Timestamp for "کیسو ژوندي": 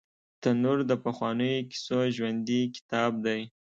1.69-2.61